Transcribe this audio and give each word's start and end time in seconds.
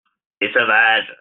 des 0.39 0.51
sauvages. 0.53 1.15